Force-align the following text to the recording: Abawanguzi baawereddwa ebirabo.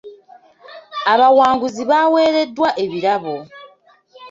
Abawanguzi 1.13 1.81
baawereddwa 1.89 2.69
ebirabo. 2.83 3.35